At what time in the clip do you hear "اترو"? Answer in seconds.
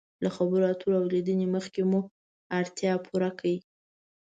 0.71-0.97